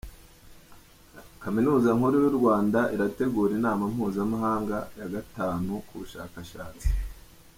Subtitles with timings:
[1.43, 6.87] Kaminuza Nkuru y’u Rwanda irategura inama mpuzamahanga ya gatanu ku bushakashatsi